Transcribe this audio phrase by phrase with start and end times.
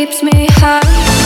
[0.00, 1.19] keeps me high.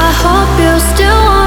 [0.00, 1.37] I hope you still